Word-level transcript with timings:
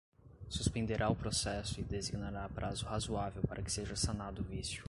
suspenderá 0.49 1.09
o 1.09 1.15
processo 1.15 1.79
e 1.79 1.83
designará 1.83 2.49
prazo 2.49 2.87
razoável 2.87 3.43
para 3.43 3.61
que 3.61 3.71
seja 3.71 3.95
sanado 3.95 4.41
o 4.41 4.43
vício. 4.43 4.79